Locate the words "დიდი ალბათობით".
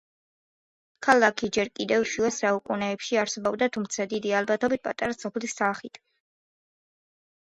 4.15-4.83